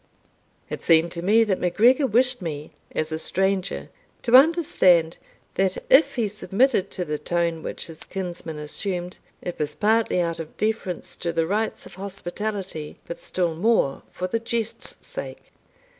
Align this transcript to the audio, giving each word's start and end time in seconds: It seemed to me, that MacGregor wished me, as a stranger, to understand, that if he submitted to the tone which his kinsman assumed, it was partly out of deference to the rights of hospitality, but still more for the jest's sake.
It 0.67 0.81
seemed 0.81 1.11
to 1.11 1.21
me, 1.21 1.43
that 1.43 1.59
MacGregor 1.59 2.07
wished 2.07 2.41
me, 2.41 2.71
as 2.91 3.11
a 3.11 3.19
stranger, 3.19 3.89
to 4.23 4.35
understand, 4.35 5.17
that 5.53 5.77
if 5.91 6.15
he 6.15 6.27
submitted 6.27 6.89
to 6.89 7.05
the 7.05 7.19
tone 7.19 7.61
which 7.61 7.85
his 7.85 8.03
kinsman 8.03 8.57
assumed, 8.57 9.19
it 9.43 9.59
was 9.59 9.75
partly 9.75 10.19
out 10.19 10.39
of 10.39 10.57
deference 10.57 11.15
to 11.17 11.31
the 11.31 11.45
rights 11.45 11.85
of 11.85 11.93
hospitality, 12.01 12.97
but 13.05 13.21
still 13.21 13.53
more 13.53 14.01
for 14.11 14.25
the 14.25 14.39
jest's 14.39 15.05
sake. 15.05 15.53